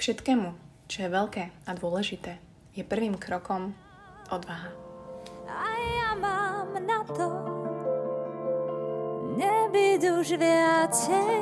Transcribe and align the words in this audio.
všetkému, 0.00 0.56
čo 0.88 1.04
je 1.04 1.12
veľké 1.12 1.68
a 1.68 1.70
dôležité, 1.76 2.40
je 2.72 2.80
prvým 2.80 3.20
krokom 3.20 3.76
odvaha. 4.32 4.72
A 5.44 5.68
ja 5.76 6.16
mám 6.16 6.72
na 6.80 7.04
to 7.04 7.28
nebyť 9.36 10.02
už 10.08 10.40
viacej 10.40 11.36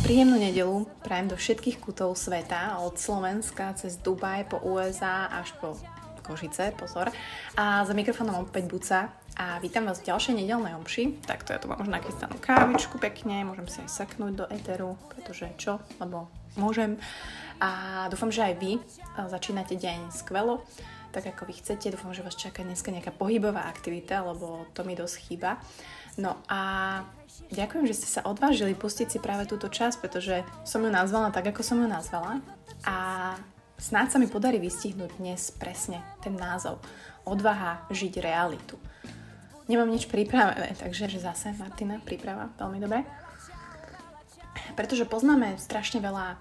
Príjemnú 0.00 0.40
nedelu 0.40 0.88
prajem 1.04 1.28
do 1.28 1.36
všetkých 1.36 1.84
kutov 1.84 2.16
sveta, 2.16 2.80
od 2.80 2.96
Slovenska 2.96 3.76
cez 3.76 4.00
Dubaj 4.00 4.48
po 4.48 4.56
USA 4.64 5.28
až 5.28 5.52
po 5.60 5.76
Košice, 6.22 6.70
pozor. 6.78 7.10
A 7.58 7.82
za 7.82 7.92
mikrofónom 7.92 8.46
opäť 8.46 8.64
Buca 8.70 9.10
a 9.34 9.58
vítam 9.58 9.84
vás 9.90 9.98
v 9.98 10.14
ďalšej 10.14 10.38
nedelnej 10.38 10.78
omši. 10.78 11.18
Takto 11.26 11.50
ja 11.50 11.58
tu 11.58 11.66
mám 11.66 11.82
už 11.82 11.90
nachystanú 11.90 12.38
kávičku 12.38 12.96
pekne, 13.02 13.42
môžem 13.42 13.66
si 13.66 13.82
aj 13.82 13.90
saknúť 13.90 14.32
do 14.38 14.46
eteru, 14.54 14.94
pretože 15.10 15.50
čo, 15.58 15.82
lebo 15.98 16.30
môžem. 16.54 16.94
A 17.58 18.06
dúfam, 18.06 18.30
že 18.30 18.46
aj 18.46 18.54
vy 18.62 18.78
začínate 19.26 19.74
deň 19.74 20.14
skvelo, 20.14 20.62
tak 21.10 21.26
ako 21.26 21.50
vy 21.50 21.58
chcete. 21.58 21.90
Dúfam, 21.90 22.14
že 22.14 22.22
vás 22.22 22.38
čaká 22.38 22.62
dneska 22.62 22.94
nejaká 22.94 23.10
pohybová 23.10 23.66
aktivita, 23.66 24.22
lebo 24.22 24.70
to 24.72 24.86
mi 24.86 24.94
dosť 24.94 25.16
chýba. 25.26 25.58
No 26.20 26.38
a 26.46 26.60
ďakujem, 27.50 27.88
že 27.88 27.98
ste 27.98 28.08
sa 28.20 28.26
odvážili 28.28 28.76
pustiť 28.76 29.16
si 29.16 29.18
práve 29.18 29.48
túto 29.48 29.66
časť, 29.66 29.96
pretože 29.98 30.44
som 30.62 30.84
ju 30.84 30.90
nazvala 30.92 31.34
tak, 31.34 31.50
ako 31.50 31.64
som 31.64 31.80
ju 31.80 31.88
nazvala. 31.88 32.44
A 32.84 32.96
Snáď 33.82 34.14
sa 34.14 34.18
mi 34.22 34.30
podarí 34.30 34.62
vystihnúť 34.62 35.18
dnes 35.18 35.50
presne 35.58 36.06
ten 36.22 36.38
názov. 36.38 36.78
Odvaha 37.26 37.82
žiť 37.90 38.22
realitu. 38.22 38.78
Nemám 39.66 39.90
nič 39.90 40.06
pripravené, 40.06 40.70
takže 40.82 41.10
že 41.10 41.18
zase 41.18 41.50
Martina 41.58 41.98
príprava, 41.98 42.46
veľmi 42.62 42.78
dobre. 42.78 43.02
Pretože 44.78 45.02
poznáme 45.02 45.58
strašne 45.58 45.98
veľa 45.98 46.38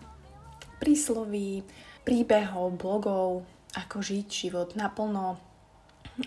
prísloví, 0.78 1.66
príbehov, 2.06 2.78
blogov, 2.78 3.42
ako 3.74 4.06
žiť 4.06 4.28
život 4.30 4.78
naplno, 4.78 5.42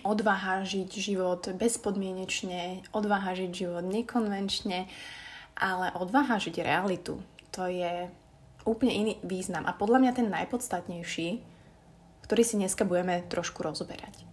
odvaha 0.03 0.67
žiť 0.67 0.91
život 0.99 1.47
bezpodmienečne, 1.55 2.91
odvaha 2.91 3.39
žiť 3.39 3.51
život 3.55 3.87
nekonvenčne, 3.87 4.91
ale 5.55 5.95
odvaha 5.95 6.43
žiť 6.43 6.59
realitu, 6.59 7.23
to 7.55 7.71
je 7.71 8.11
úplne 8.65 8.93
iný 8.93 9.13
význam 9.21 9.63
a 9.69 9.77
podľa 9.77 10.01
mňa 10.01 10.11
ten 10.17 10.27
najpodstatnejší, 10.27 11.29
ktorý 12.25 12.41
si 12.41 12.57
dneska 12.57 12.83
budeme 12.83 13.21
trošku 13.29 13.61
rozoberať. 13.61 14.25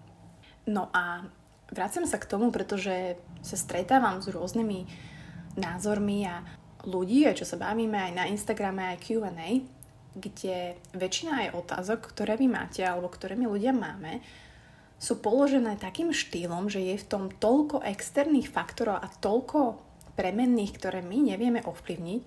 No 0.64 0.88
a 0.96 1.28
vracem 1.68 2.08
sa 2.08 2.16
k 2.16 2.28
tomu, 2.28 2.48
pretože 2.48 3.20
sa 3.44 3.56
stretávam 3.56 4.24
s 4.24 4.32
rôznymi 4.32 4.88
názormi 5.60 6.24
a 6.24 6.40
ľudí, 6.88 7.28
čo 7.36 7.44
sa 7.44 7.60
bavíme 7.60 7.98
aj 7.98 8.12
na 8.16 8.24
Instagrame, 8.32 8.96
aj 8.96 9.02
Q&A, 9.04 9.62
kde 10.12 10.76
väčšina 10.92 11.48
aj 11.48 11.54
otázok, 11.56 12.00
ktoré 12.12 12.36
vy 12.36 12.48
máte 12.48 12.84
alebo 12.84 13.08
ktoré 13.08 13.36
my 13.36 13.48
ľudia 13.48 13.72
máme, 13.72 14.20
sú 15.02 15.18
položené 15.18 15.80
takým 15.82 16.14
štýlom, 16.14 16.70
že 16.70 16.78
je 16.78 16.94
v 16.94 17.08
tom 17.08 17.24
toľko 17.26 17.82
externých 17.82 18.46
faktorov 18.46 19.02
a 19.02 19.10
toľko 19.18 19.82
premenných, 20.14 20.78
ktoré 20.78 21.02
my 21.02 21.34
nevieme 21.34 21.60
ovplyvniť, 21.64 22.22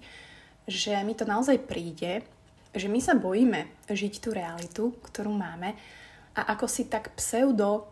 že 0.66 0.98
mi 1.06 1.14
to 1.14 1.26
naozaj 1.26 1.62
príde, 1.66 2.26
že 2.76 2.92
my 2.92 3.00
sa 3.00 3.16
bojíme 3.16 3.88
žiť 3.88 4.14
tú 4.20 4.36
realitu, 4.36 4.84
ktorú 5.06 5.32
máme 5.32 5.78
a 6.36 6.42
ako 6.52 6.68
si 6.68 6.90
tak 6.92 7.16
pseudo 7.16 7.88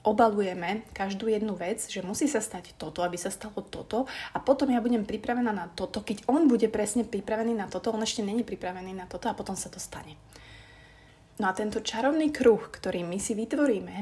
obalujeme 0.00 0.88
každú 0.96 1.28
jednu 1.28 1.52
vec, 1.52 1.84
že 1.84 2.00
musí 2.00 2.24
sa 2.24 2.40
stať 2.40 2.72
toto, 2.80 3.04
aby 3.04 3.20
sa 3.20 3.28
stalo 3.28 3.60
toto 3.60 4.08
a 4.32 4.38
potom 4.40 4.72
ja 4.72 4.80
budem 4.80 5.04
pripravená 5.04 5.52
na 5.52 5.68
toto. 5.68 6.00
Keď 6.00 6.24
on 6.24 6.48
bude 6.48 6.72
presne 6.72 7.04
pripravený 7.04 7.52
na 7.52 7.68
toto, 7.68 7.92
on 7.92 8.00
ešte 8.00 8.24
není 8.24 8.40
pripravený 8.40 8.96
na 8.96 9.04
toto 9.04 9.28
a 9.28 9.36
potom 9.36 9.58
sa 9.58 9.68
to 9.68 9.76
stane. 9.76 10.16
No 11.40 11.48
a 11.48 11.56
tento 11.56 11.84
čarovný 11.84 12.32
kruh, 12.32 12.60
ktorý 12.60 13.04
my 13.04 13.16
si 13.20 13.36
vytvoríme, 13.36 13.96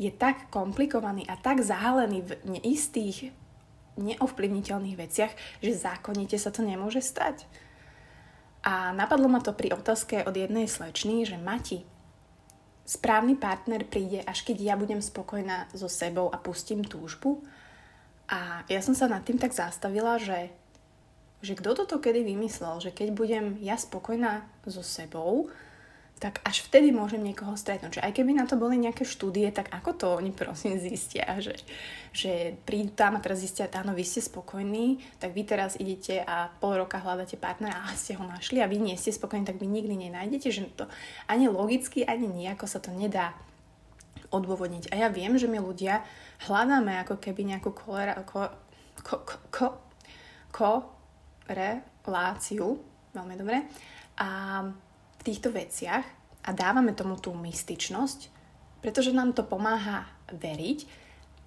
je 0.00 0.08
tak 0.12 0.48
komplikovaný 0.48 1.28
a 1.28 1.36
tak 1.36 1.60
zahalený 1.60 2.24
v 2.24 2.32
neistých 2.60 3.32
neovplyvniteľných 4.00 4.96
veciach, 4.96 5.32
že 5.60 5.72
zákonite 5.76 6.40
sa 6.40 6.48
to 6.48 6.64
nemôže 6.64 7.04
stať. 7.04 7.44
A 8.60 8.92
napadlo 8.92 9.28
ma 9.28 9.40
to 9.40 9.56
pri 9.56 9.72
otázke 9.72 10.20
od 10.24 10.36
jednej 10.36 10.68
slečny, 10.68 11.24
že 11.24 11.40
Mati, 11.40 11.80
správny 12.84 13.38
partner 13.38 13.86
príde, 13.86 14.20
až 14.26 14.42
keď 14.42 14.56
ja 14.60 14.74
budem 14.74 14.98
spokojná 14.98 15.70
so 15.72 15.86
sebou 15.86 16.28
a 16.28 16.36
pustím 16.36 16.84
túžbu. 16.84 17.40
A 18.28 18.66
ja 18.66 18.82
som 18.82 18.92
sa 18.92 19.06
nad 19.06 19.22
tým 19.22 19.38
tak 19.38 19.54
zastavila, 19.54 20.18
že, 20.18 20.50
že 21.40 21.56
kto 21.56 21.72
toto 21.72 22.02
kedy 22.02 22.26
vymyslel, 22.26 22.82
že 22.82 22.90
keď 22.90 23.08
budem 23.14 23.44
ja 23.62 23.78
spokojná 23.78 24.44
so 24.66 24.82
sebou, 24.82 25.48
tak 26.20 26.44
až 26.44 26.68
vtedy 26.68 26.92
môžem 26.92 27.24
niekoho 27.24 27.56
stretnúť. 27.56 27.96
Že 27.96 28.04
aj 28.04 28.12
keby 28.12 28.36
na 28.36 28.44
to 28.44 28.60
boli 28.60 28.76
nejaké 28.76 29.08
štúdie, 29.08 29.48
tak 29.56 29.72
ako 29.72 29.90
to 29.96 30.06
oni 30.20 30.36
prosím 30.36 30.76
zistia, 30.76 31.24
že, 31.40 31.56
že 32.12 32.60
prídu 32.68 32.92
tam 32.92 33.16
a 33.16 33.24
teraz 33.24 33.40
zistia, 33.40 33.72
áno, 33.72 33.96
vy 33.96 34.04
ste 34.04 34.20
spokojní, 34.20 35.00
tak 35.16 35.32
vy 35.32 35.48
teraz 35.48 35.80
idete 35.80 36.20
a 36.20 36.52
pol 36.60 36.76
roka 36.76 37.00
hľadáte 37.00 37.40
partnera 37.40 37.88
a 37.88 37.96
ste 37.96 38.20
ho 38.20 38.24
našli 38.28 38.60
a 38.60 38.68
vy 38.68 38.76
nie 38.76 39.00
ste 39.00 39.16
spokojní, 39.16 39.48
tak 39.48 39.56
vy 39.56 39.64
nikdy 39.64 39.96
nenájdete, 39.96 40.52
že 40.52 40.68
to 40.76 40.84
ani 41.24 41.48
logicky, 41.48 42.04
ani 42.04 42.28
nejako 42.28 42.68
sa 42.68 42.84
to 42.84 42.92
nedá 42.92 43.32
odôvodniť. 44.28 44.92
A 44.92 45.00
ja 45.00 45.08
viem, 45.08 45.40
že 45.40 45.48
my 45.48 45.56
ľudia 45.56 46.04
hľadáme 46.44 47.00
ako 47.00 47.16
keby 47.16 47.48
nejakú 47.48 47.72
kolera, 47.72 48.20
ko, 48.28 48.52
ko, 49.00 49.24
ko, 49.24 49.36
ko, 49.48 49.66
ko 50.52 50.70
reláciu, 51.48 52.76
veľmi 53.16 53.34
dobre, 53.40 53.64
a 54.20 54.28
v 55.20 55.26
týchto 55.28 55.52
veciach 55.52 56.04
a 56.48 56.50
dávame 56.56 56.96
tomu 56.96 57.20
tú 57.20 57.36
mystičnosť, 57.36 58.32
pretože 58.80 59.12
nám 59.12 59.36
to 59.36 59.44
pomáha 59.44 60.08
veriť 60.32 60.88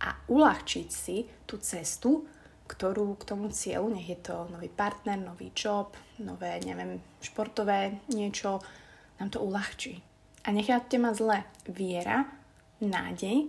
a 0.06 0.14
uľahčiť 0.30 0.88
si 0.94 1.26
tú 1.50 1.58
cestu, 1.58 2.30
ktorú 2.70 3.18
k 3.18 3.28
tomu 3.28 3.50
cieľu, 3.50 3.90
nech 3.90 4.08
je 4.08 4.20
to 4.22 4.46
nový 4.54 4.70
partner, 4.70 5.18
nový 5.18 5.50
job, 5.52 5.98
nové, 6.22 6.62
neviem, 6.62 7.02
športové 7.20 8.00
niečo, 8.14 8.62
nám 9.18 9.30
to 9.34 9.42
uľahčí. 9.42 10.00
A 10.44 10.52
necháte 10.52 11.00
ma 11.00 11.16
zle. 11.16 11.44
Viera, 11.68 12.28
nádej 12.84 13.48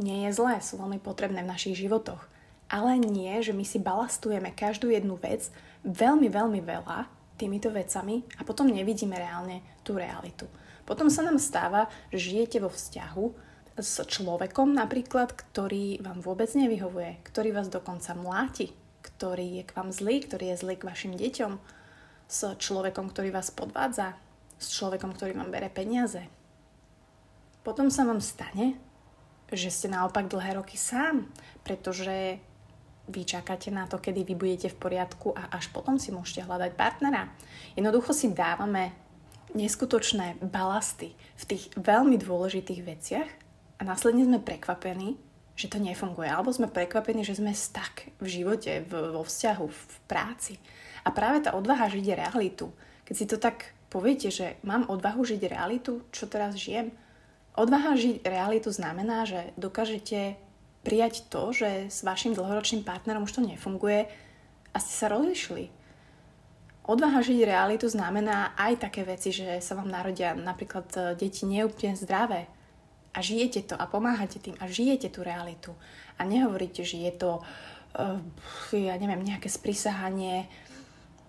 nie 0.00 0.18
je 0.24 0.30
zlé, 0.32 0.64
sú 0.64 0.80
veľmi 0.80 0.96
potrebné 1.00 1.44
v 1.44 1.52
našich 1.52 1.76
životoch. 1.76 2.24
Ale 2.72 2.96
nie, 2.96 3.34
že 3.44 3.52
my 3.52 3.66
si 3.66 3.76
balastujeme 3.82 4.54
každú 4.54 4.88
jednu 4.88 5.20
vec 5.20 5.52
veľmi, 5.84 6.30
veľmi 6.32 6.60
veľa 6.64 7.19
týmito 7.40 7.72
vecami 7.72 8.20
a 8.36 8.44
potom 8.44 8.68
nevidíme 8.68 9.16
reálne 9.16 9.64
tú 9.80 9.96
realitu. 9.96 10.44
Potom 10.84 11.08
sa 11.08 11.24
nám 11.24 11.40
stáva, 11.40 11.88
že 12.12 12.36
žijete 12.36 12.60
vo 12.60 12.68
vzťahu 12.68 13.24
s 13.80 14.04
človekom 14.04 14.76
napríklad, 14.76 15.32
ktorý 15.32 16.04
vám 16.04 16.20
vôbec 16.20 16.52
nevyhovuje, 16.52 17.24
ktorý 17.24 17.56
vás 17.56 17.72
dokonca 17.72 18.12
mláti, 18.12 18.76
ktorý 19.00 19.62
je 19.62 19.64
k 19.64 19.72
vám 19.72 19.88
zlý, 19.88 20.20
ktorý 20.20 20.52
je 20.52 20.60
zlý 20.60 20.74
k 20.76 20.86
vašim 20.86 21.16
deťom, 21.16 21.52
s 22.28 22.40
človekom, 22.60 23.08
ktorý 23.10 23.32
vás 23.32 23.48
podvádza, 23.48 24.14
s 24.60 24.76
človekom, 24.76 25.16
ktorý 25.16 25.32
vám 25.40 25.48
bere 25.48 25.72
peniaze. 25.72 26.28
Potom 27.64 27.88
sa 27.88 28.04
vám 28.04 28.20
stane, 28.20 28.76
že 29.50 29.72
ste 29.72 29.88
naopak 29.90 30.30
dlhé 30.30 30.60
roky 30.60 30.78
sám, 30.78 31.26
pretože 31.64 32.38
vy 33.10 33.26
čakáte 33.26 33.68
na 33.74 33.90
to, 33.90 33.98
kedy 33.98 34.22
vy 34.22 34.34
budete 34.38 34.72
v 34.72 34.80
poriadku 34.80 35.34
a 35.34 35.50
až 35.52 35.68
potom 35.74 35.98
si 35.98 36.14
môžete 36.14 36.46
hľadať 36.46 36.78
partnera. 36.78 37.28
Jednoducho 37.74 38.14
si 38.14 38.30
dávame 38.30 38.94
neskutočné 39.52 40.38
balasty 40.40 41.12
v 41.14 41.44
tých 41.44 41.74
veľmi 41.74 42.14
dôležitých 42.16 42.80
veciach 42.86 43.28
a 43.76 43.82
následne 43.82 44.24
sme 44.24 44.38
prekvapení, 44.38 45.18
že 45.58 45.68
to 45.68 45.82
nefunguje. 45.82 46.30
Alebo 46.30 46.54
sme 46.54 46.70
prekvapení, 46.70 47.26
že 47.26 47.36
sme 47.36 47.50
stak 47.50 48.14
v 48.22 48.26
živote, 48.30 48.86
vo 48.88 49.26
vzťahu, 49.26 49.66
v 49.66 49.96
práci. 50.06 50.56
A 51.02 51.10
práve 51.10 51.42
tá 51.42 51.52
odvaha 51.56 51.90
žiť 51.90 52.06
realitu. 52.14 52.70
Keď 53.04 53.14
si 53.16 53.26
to 53.26 53.36
tak 53.40 53.74
poviete, 53.90 54.30
že 54.30 54.60
mám 54.62 54.86
odvahu 54.86 55.26
žiť 55.26 55.42
realitu, 55.50 56.06
čo 56.14 56.30
teraz 56.30 56.54
žijem, 56.54 56.94
odvaha 57.58 57.98
žiť 57.98 58.22
realitu 58.22 58.70
znamená, 58.70 59.26
že 59.26 59.50
dokážete 59.58 60.38
prijať 60.80 61.28
to, 61.28 61.52
že 61.52 61.92
s 61.92 62.00
vašim 62.00 62.32
dlhoročným 62.32 62.84
partnerom 62.84 63.28
už 63.28 63.36
to 63.36 63.42
nefunguje 63.44 64.08
a 64.72 64.76
ste 64.80 64.94
sa 64.96 65.06
rozlišili. 65.12 65.68
Odvaha 66.88 67.20
žiť 67.22 67.44
realitu 67.44 67.86
znamená 67.86 68.56
aj 68.56 68.88
také 68.88 69.04
veci, 69.04 69.30
že 69.30 69.60
sa 69.60 69.76
vám 69.78 69.92
narodia 69.92 70.34
napríklad 70.34 70.88
e, 70.96 70.98
deti 71.14 71.46
neúplne 71.46 71.94
zdravé 71.94 72.50
a 73.14 73.18
žijete 73.20 73.70
to 73.70 73.74
a 73.76 73.84
pomáhate 73.86 74.40
tým 74.42 74.56
a 74.58 74.66
žijete 74.66 75.12
tú 75.12 75.20
realitu 75.22 75.76
a 76.18 76.26
nehovoríte, 76.26 76.82
že 76.86 76.98
je 76.98 77.12
to 77.14 77.42
uh, 77.98 78.18
ja 78.70 78.94
neviem, 79.00 79.26
nejaké 79.26 79.50
sprisahanie 79.50 80.46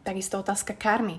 takisto 0.05 0.37
otázka 0.37 0.77
karmy. 0.77 1.17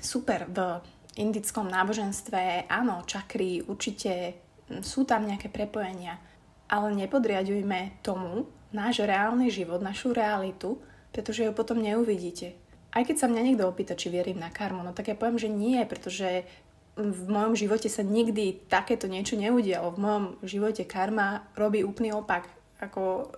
Super, 0.00 0.48
v 0.48 0.80
indickom 1.20 1.68
náboženstve 1.68 2.68
áno, 2.68 3.04
čakry 3.04 3.64
určite 3.64 4.36
sú 4.84 5.04
tam 5.08 5.24
nejaké 5.24 5.48
prepojenia, 5.48 6.20
ale 6.66 6.94
nepodriadujme 6.94 8.02
tomu 8.02 8.50
náš 8.74 9.02
reálny 9.06 9.48
život, 9.48 9.80
našu 9.80 10.10
realitu, 10.12 10.82
pretože 11.14 11.46
ju 11.46 11.52
potom 11.54 11.78
neuvidíte. 11.80 12.58
Aj 12.92 13.04
keď 13.04 13.16
sa 13.16 13.30
mňa 13.30 13.42
niekto 13.42 13.64
opýta, 13.68 13.96
či 13.96 14.08
vierím 14.08 14.40
na 14.40 14.52
karmu, 14.52 14.80
no 14.80 14.92
tak 14.96 15.12
ja 15.12 15.16
poviem, 15.16 15.40
že 15.40 15.52
nie, 15.52 15.80
pretože 15.84 16.48
v 16.96 17.28
mojom 17.28 17.52
živote 17.52 17.92
sa 17.92 18.00
nikdy 18.00 18.56
takéto 18.72 19.04
niečo 19.04 19.36
neudialo. 19.36 19.92
V 19.92 20.00
mojom 20.00 20.24
živote 20.40 20.88
karma 20.88 21.44
robí 21.52 21.84
úplný 21.84 22.16
opak. 22.16 22.48
Ako, 22.80 23.32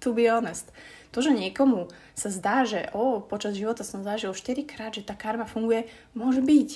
to 0.00 0.16
be 0.16 0.24
honest. 0.24 0.72
To, 1.12 1.20
že 1.20 1.36
niekomu 1.36 1.92
sa 2.16 2.32
zdá, 2.32 2.64
že 2.64 2.88
o, 2.96 3.20
počas 3.20 3.60
života 3.60 3.84
som 3.84 4.02
zažil 4.02 4.32
4 4.32 4.64
krát, 4.64 4.96
že 4.96 5.04
tá 5.04 5.12
karma 5.12 5.44
funguje, 5.44 5.84
môže 6.16 6.40
byť. 6.40 6.70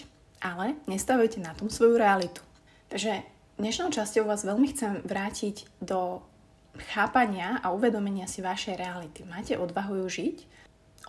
Ale 0.44 0.76
nestavujte 0.84 1.40
na 1.40 1.56
tom 1.56 1.72
svoju 1.72 1.96
realitu. 1.96 2.44
Takže 2.92 3.24
dnešnou 3.58 3.90
časťou 3.90 4.30
vás 4.30 4.46
veľmi 4.46 4.70
chcem 4.70 5.02
vrátiť 5.02 5.66
do 5.82 6.22
chápania 6.94 7.58
a 7.58 7.74
uvedomenia 7.74 8.30
si 8.30 8.38
vašej 8.38 8.78
reality. 8.78 9.26
Máte 9.26 9.58
odvahu 9.58 9.98
ju 9.98 10.06
žiť? 10.06 10.36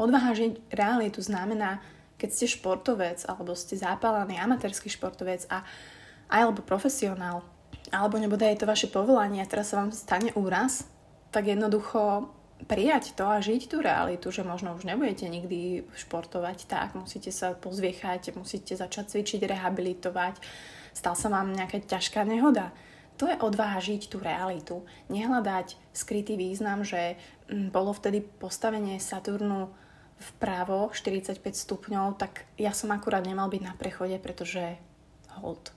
Odvaha 0.02 0.34
žiť 0.34 0.74
realitu 0.74 1.22
znamená, 1.22 1.78
keď 2.18 2.30
ste 2.34 2.46
športovec 2.50 3.22
alebo 3.30 3.54
ste 3.54 3.78
zápalaný 3.78 4.42
amatérsky 4.42 4.90
športovec 4.90 5.46
a 5.54 5.62
alebo 6.30 6.66
profesionál, 6.66 7.46
alebo 7.94 8.18
nebude 8.18 8.46
aj 8.46 8.62
to 8.62 8.70
vaše 8.70 8.90
povolanie 8.90 9.46
a 9.46 9.50
teraz 9.50 9.70
sa 9.70 9.86
vám 9.86 9.94
stane 9.94 10.34
úraz, 10.34 10.90
tak 11.30 11.50
jednoducho 11.50 12.34
prijať 12.68 13.16
to 13.16 13.24
a 13.24 13.40
žiť 13.40 13.72
tú 13.72 13.80
realitu, 13.80 14.28
že 14.34 14.44
možno 14.44 14.76
už 14.76 14.84
nebudete 14.84 15.30
nikdy 15.30 15.88
športovať 15.96 16.68
tak, 16.68 16.98
musíte 16.98 17.32
sa 17.32 17.56
pozviechať, 17.56 18.36
musíte 18.36 18.76
začať 18.76 19.16
cvičiť, 19.16 19.48
rehabilitovať, 19.48 20.42
stal 20.92 21.16
sa 21.16 21.32
vám 21.32 21.56
nejaká 21.56 21.80
ťažká 21.80 22.28
nehoda. 22.28 22.76
To 23.20 23.28
je 23.28 23.36
odvaha 23.36 23.84
žiť 23.84 24.12
tú 24.12 24.24
realitu. 24.24 24.88
Nehľadať 25.12 25.76
skrytý 25.92 26.40
význam, 26.40 26.88
že 26.88 27.20
mm, 27.52 27.72
bolo 27.72 27.92
vtedy 27.92 28.24
postavenie 28.24 28.96
Saturnu 28.96 29.72
vpravo 30.20 30.92
45 30.92 31.40
stupňov, 31.40 32.20
tak 32.20 32.48
ja 32.60 32.76
som 32.76 32.92
akurát 32.92 33.24
nemal 33.24 33.52
byť 33.52 33.62
na 33.64 33.76
prechode, 33.76 34.16
pretože 34.20 34.80
hold. 35.40 35.72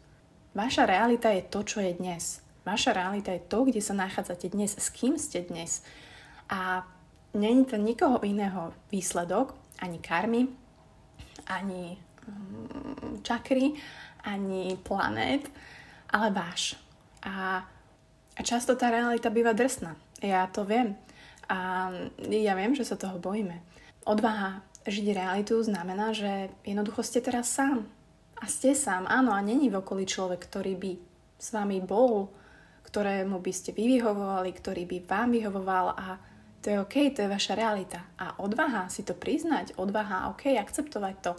Vaša 0.54 0.86
realita 0.86 1.30
je 1.30 1.42
to, 1.46 1.60
čo 1.62 1.78
je 1.82 1.94
dnes. 1.94 2.42
Vaša 2.62 2.94
realita 2.94 3.34
je 3.34 3.42
to, 3.42 3.66
kde 3.66 3.82
sa 3.82 3.94
nachádzate 3.94 4.50
dnes, 4.54 4.78
s 4.78 4.86
kým 4.94 5.18
ste 5.18 5.42
dnes. 5.42 5.82
A 6.52 6.84
není 7.32 7.64
to 7.64 7.80
nikoho 7.80 8.20
iného 8.20 8.76
výsledok, 8.92 9.56
ani 9.80 9.98
karmy, 9.98 10.52
ani 11.48 11.96
mm, 12.28 13.24
čakry, 13.24 13.72
ani 14.20 14.76
planét, 14.76 15.48
ale 16.12 16.28
váš. 16.30 16.76
A, 17.24 17.64
často 18.44 18.76
tá 18.76 18.92
realita 18.92 19.32
býva 19.32 19.56
drsná. 19.56 19.96
Ja 20.20 20.44
to 20.46 20.68
viem. 20.68 20.94
A 21.48 21.88
ja 22.28 22.54
viem, 22.54 22.76
že 22.76 22.84
sa 22.84 23.00
toho 23.00 23.16
bojíme. 23.16 23.64
Odvaha 24.04 24.60
žiť 24.86 25.06
realitu 25.14 25.62
znamená, 25.62 26.12
že 26.12 26.52
jednoducho 26.66 27.02
ste 27.06 27.24
teraz 27.24 27.48
sám. 27.48 27.88
A 28.42 28.50
ste 28.50 28.74
sám, 28.74 29.06
áno, 29.06 29.30
a 29.30 29.38
není 29.38 29.70
v 29.70 29.78
okolí 29.78 30.02
človek, 30.02 30.42
ktorý 30.50 30.74
by 30.74 30.92
s 31.38 31.48
vami 31.54 31.78
bol, 31.78 32.30
ktorému 32.82 33.38
by 33.38 33.52
ste 33.54 33.70
vyvyhovovali, 33.70 34.50
ktorý 34.50 34.82
by 34.84 34.98
vám 35.06 35.28
vyhovoval 35.30 35.86
a 35.94 36.18
to 36.62 36.70
je 36.70 36.78
OK, 36.78 37.10
to 37.10 37.26
je 37.26 37.28
vaša 37.28 37.58
realita. 37.58 38.06
A 38.16 38.38
odvaha 38.38 38.86
si 38.86 39.02
to 39.02 39.18
priznať, 39.18 39.74
odvaha, 39.74 40.30
OK, 40.30 40.54
akceptovať 40.54 41.14
to. 41.18 41.32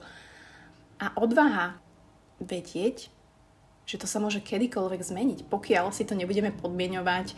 A 1.00 1.16
odvaha 1.16 1.80
vedieť, 2.44 3.08
že 3.88 3.96
to 4.00 4.08
sa 4.08 4.20
môže 4.20 4.44
kedykoľvek 4.44 5.02
zmeniť, 5.02 5.40
pokiaľ 5.48 5.96
si 5.96 6.04
to 6.04 6.16
nebudeme 6.16 6.52
podmienovať 6.52 7.36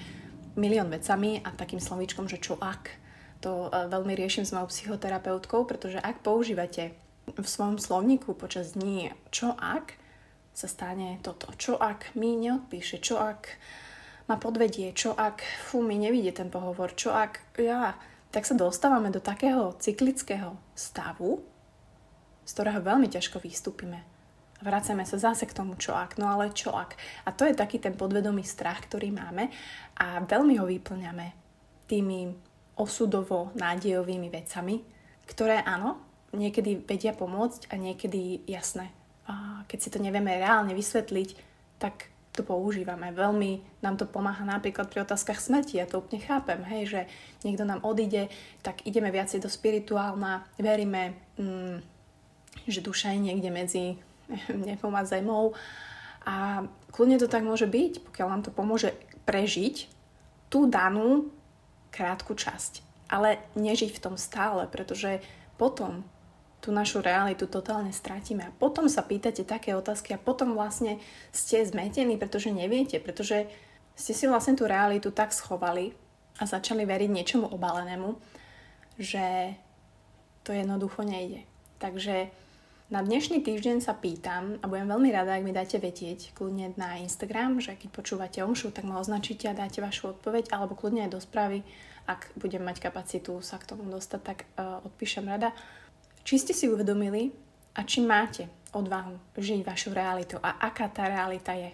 milión 0.58 0.90
vecami 0.90 1.46
a 1.46 1.54
takým 1.54 1.82
slovíčkom, 1.82 2.26
že 2.26 2.42
čo 2.42 2.58
ak. 2.58 2.90
To 3.46 3.70
e, 3.70 3.90
veľmi 3.90 4.14
riešim 4.18 4.50
s 4.50 4.54
mojou 4.54 4.74
psychoterapeutkou, 4.74 5.70
pretože 5.70 6.02
ak 6.02 6.26
používate 6.26 6.98
v 7.30 7.48
svojom 7.48 7.78
slovníku 7.78 8.34
počas 8.38 8.74
dní 8.74 9.14
čo 9.30 9.54
ak, 9.58 9.98
sa 10.56 10.72
stane 10.72 11.20
toto. 11.20 11.52
Čo 11.60 11.76
ak 11.76 12.16
mi 12.16 12.40
neodpíše, 12.40 13.04
čo 13.04 13.20
ak 13.20 13.60
ma 14.26 14.36
podvedie, 14.42 14.94
čo 14.94 15.14
ak 15.14 15.42
fú, 15.70 15.86
mi 15.86 15.98
nevidie 16.02 16.34
ten 16.34 16.50
pohovor, 16.50 16.98
čo 16.98 17.14
ak 17.14 17.58
ja, 17.62 17.98
tak 18.34 18.44
sa 18.44 18.58
dostávame 18.58 19.14
do 19.14 19.22
takého 19.22 19.78
cyklického 19.78 20.58
stavu, 20.74 21.46
z 22.46 22.52
ktorého 22.52 22.82
veľmi 22.82 23.08
ťažko 23.10 23.42
vystúpime 23.42 24.16
vracame 24.66 25.04
sa 25.04 25.22
zase 25.22 25.46
k 25.46 25.56
tomu 25.56 25.76
čo 25.76 25.92
ak, 25.94 26.18
no 26.18 26.26
ale 26.32 26.50
čo 26.50 26.72
ak. 26.72 26.96
A 27.28 27.30
to 27.30 27.44
je 27.44 27.58
taký 27.58 27.78
ten 27.78 27.94
podvedomý 27.94 28.42
strach, 28.42 28.82
ktorý 28.88 29.12
máme 29.12 29.54
a 30.00 30.24
veľmi 30.26 30.58
ho 30.58 30.66
vyplňame 30.66 31.28
tými 31.86 32.34
osudovo 32.80 33.52
nádejovými 33.56 34.28
vecami, 34.34 34.82
ktoré 35.30 35.62
áno, 35.64 36.02
niekedy 36.36 36.82
vedia 36.82 37.14
pomôcť 37.16 37.72
a 37.72 37.76
niekedy 37.78 38.44
jasné. 38.50 38.92
A 39.30 39.64
keď 39.70 39.80
si 39.80 39.90
to 39.94 40.02
nevieme 40.02 40.34
reálne 40.34 40.74
vysvetliť, 40.74 41.30
tak 41.78 42.10
to 42.36 42.44
používame. 42.44 43.16
Veľmi 43.16 43.64
nám 43.80 43.96
to 43.96 44.06
pomáha 44.06 44.44
napríklad 44.44 44.92
pri 44.92 45.08
otázkach 45.08 45.40
smrti. 45.40 45.80
Ja 45.80 45.88
to 45.88 46.04
úplne 46.04 46.20
chápem, 46.20 46.60
hej, 46.68 46.84
že 46.86 47.02
niekto 47.48 47.64
nám 47.64 47.82
odíde, 47.88 48.28
tak 48.60 48.84
ideme 48.84 49.10
viacej 49.10 49.40
do 49.40 49.48
spirituálna, 49.48 50.44
veríme, 50.60 51.16
mm, 51.40 51.80
že 52.68 52.84
duša 52.84 53.16
je 53.16 53.20
niekde 53.32 53.50
medzi 53.50 53.84
nebom 54.68 54.92
a 54.94 55.08
zemou. 55.08 55.56
A 56.28 56.68
kľudne 56.92 57.22
to 57.22 57.32
tak 57.32 57.48
môže 57.48 57.70
byť, 57.70 58.12
pokiaľ 58.12 58.28
nám 58.28 58.44
to 58.44 58.52
pomôže 58.52 58.92
prežiť 59.24 59.88
tú 60.52 60.68
danú 60.68 61.32
krátku 61.96 62.36
časť. 62.36 62.84
Ale 63.08 63.40
nežiť 63.56 63.96
v 63.96 64.02
tom 64.02 64.16
stále, 64.18 64.66
pretože 64.68 65.22
potom 65.56 66.04
tú 66.66 66.74
našu 66.74 67.06
realitu 67.06 67.46
totálne 67.46 67.94
stratíme. 67.94 68.50
A 68.50 68.56
potom 68.58 68.90
sa 68.90 69.06
pýtate 69.06 69.46
také 69.46 69.78
otázky 69.78 70.18
a 70.18 70.20
potom 70.20 70.58
vlastne 70.58 70.98
ste 71.30 71.62
zmetení, 71.62 72.18
pretože 72.18 72.50
neviete, 72.50 72.98
pretože 72.98 73.46
ste 73.94 74.18
si 74.18 74.26
vlastne 74.26 74.58
tú 74.58 74.66
realitu 74.66 75.14
tak 75.14 75.30
schovali 75.30 75.94
a 76.42 76.50
začali 76.50 76.84
veriť 76.84 77.10
niečomu 77.14 77.46
obalenému, 77.54 78.18
že 78.98 79.54
to 80.42 80.52
jednoducho 80.52 81.06
nejde. 81.06 81.46
Takže 81.78 82.34
na 82.86 83.02
dnešný 83.02 83.42
týždeň 83.42 83.82
sa 83.82 83.98
pýtam 83.98 84.62
a 84.62 84.70
budem 84.70 84.86
veľmi 84.86 85.10
rada, 85.10 85.38
ak 85.38 85.46
mi 85.46 85.56
dáte 85.56 85.82
vedieť 85.82 86.38
kľudne 86.38 86.78
na 86.78 87.02
Instagram, 87.02 87.58
že 87.58 87.74
keď 87.74 87.90
počúvate 87.90 88.40
omšu, 88.46 88.70
tak 88.70 88.86
ma 88.86 89.02
označíte 89.02 89.50
a 89.50 89.58
dáte 89.58 89.82
vašu 89.82 90.18
odpoveď, 90.18 90.54
alebo 90.54 90.78
kľudne 90.78 91.10
aj 91.10 91.14
do 91.14 91.22
správy, 91.22 91.66
ak 92.06 92.38
budem 92.38 92.62
mať 92.62 92.86
kapacitu 92.86 93.42
sa 93.42 93.58
k 93.58 93.74
tomu 93.74 93.90
dostať, 93.90 94.22
tak 94.22 94.46
uh, 94.62 94.86
odpíšem 94.86 95.26
rada. 95.26 95.50
Či 96.26 96.42
ste 96.42 96.54
si 96.58 96.66
uvedomili 96.66 97.30
a 97.78 97.86
či 97.86 98.02
máte 98.02 98.50
odvahu 98.74 99.38
žiť 99.38 99.62
vašu 99.62 99.94
realitu 99.94 100.42
a 100.42 100.58
aká 100.58 100.90
tá 100.90 101.06
realita 101.06 101.54
je. 101.54 101.70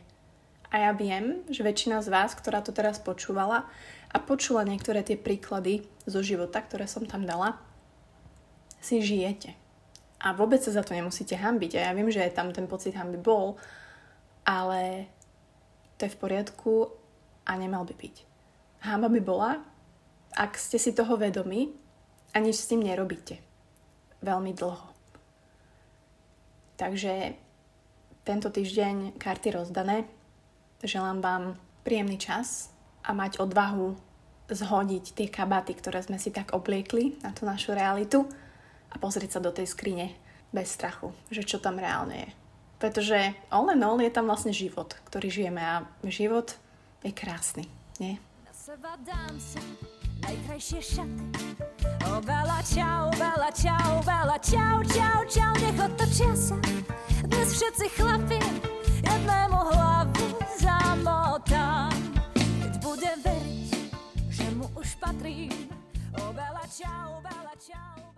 A 0.71 0.87
ja 0.87 0.91
viem, 0.91 1.43
že 1.47 1.63
väčšina 1.63 2.03
z 2.03 2.11
vás, 2.11 2.35
ktorá 2.35 2.59
to 2.59 2.75
teraz 2.75 2.99
počúvala 2.99 3.67
a 4.11 4.17
počula 4.19 4.67
niektoré 4.67 5.07
tie 5.07 5.15
príklady 5.15 5.87
zo 6.03 6.19
života, 6.19 6.59
ktoré 6.59 6.83
som 6.83 7.07
tam 7.07 7.23
dala, 7.23 7.59
si 8.83 8.99
žijete 8.99 9.55
a 10.21 10.37
vôbec 10.37 10.61
sa 10.61 10.69
za 10.69 10.85
to 10.85 10.93
nemusíte 10.93 11.33
hambiť. 11.33 11.81
A 11.81 11.89
ja 11.89 11.91
viem, 11.97 12.13
že 12.13 12.21
tam 12.29 12.53
ten 12.53 12.69
pocit 12.69 12.93
hamby 12.93 13.17
bol, 13.17 13.57
ale 14.45 15.09
to 15.97 16.05
je 16.05 16.13
v 16.13 16.21
poriadku 16.21 16.93
a 17.45 17.57
nemal 17.57 17.83
by 17.89 17.93
byť. 17.97 18.15
Hamba 18.85 19.09
by 19.09 19.21
bola, 19.21 19.51
ak 20.37 20.57
ste 20.57 20.77
si 20.77 20.93
toho 20.93 21.17
vedomi 21.17 21.73
a 22.33 22.37
nič 22.37 22.61
s 22.61 22.69
tým 22.69 22.85
nerobíte. 22.85 23.50
Veľmi 24.21 24.53
dlho. 24.53 24.85
Takže 26.77 27.37
tento 28.21 28.53
týždeň 28.53 29.17
karty 29.17 29.53
rozdané. 29.53 30.05
Želám 30.81 31.21
vám 31.21 31.43
príjemný 31.85 32.17
čas 32.17 32.69
a 33.01 33.13
mať 33.13 33.41
odvahu 33.41 33.97
zhodiť 34.49 35.05
tie 35.17 35.27
kabaty, 35.29 35.73
ktoré 35.77 36.01
sme 36.05 36.21
si 36.21 36.29
tak 36.29 36.53
obliekli 36.53 37.17
na 37.25 37.33
tú 37.33 37.45
našu 37.45 37.73
realitu 37.73 38.25
a 38.91 38.99
pozrieť 38.99 39.37
sa 39.37 39.41
do 39.41 39.49
tej 39.49 39.69
skrine 39.69 40.13
bez 40.51 40.75
strachu, 40.75 41.15
že 41.31 41.47
čo 41.47 41.57
tam 41.57 41.79
reálne 41.79 42.27
je. 42.27 42.29
Pretože 42.81 43.37
all 43.53 43.69
in 43.71 43.85
all 43.85 44.01
je 44.01 44.11
tam 44.11 44.27
vlastne 44.27 44.51
život, 44.51 44.97
ktorý 45.07 45.29
žijeme 45.29 45.61
a 45.61 45.85
život 46.09 46.57
je 47.05 47.13
krásny, 47.13 47.65
nie? 48.01 48.17
Na 48.43 48.53
seba 48.53 48.97
dám 49.05 49.37
si 49.37 49.61
najkrajšie 50.25 50.81
šaty 50.81 51.70
Bela, 52.21 52.61
čau, 52.61 53.09
Bela, 53.17 53.49
čau, 53.51 54.03
Bela, 54.05 54.37
čau, 54.37 54.83
čau, 54.85 55.25
čau, 55.25 55.53
nech 55.57 55.79
otočia 55.81 56.29
sa. 56.37 56.57
Dnes 57.25 57.49
všetci 57.57 57.97
chlapi 57.97 58.37
jednému 59.01 59.57
hlavu 59.73 60.25
zamotám 60.61 61.89
Keď 62.37 62.73
budem 62.85 63.17
veriť, 63.25 63.73
že 64.29 64.45
mu 64.53 64.69
už 64.77 65.01
patrím 65.01 65.53
O 66.21 66.29
Bela, 66.29 66.65
čau, 66.69 67.17
Bela, 67.25 67.55
čau 67.57 68.11